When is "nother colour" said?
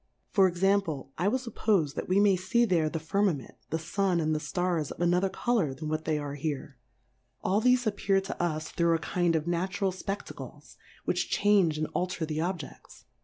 5.05-5.75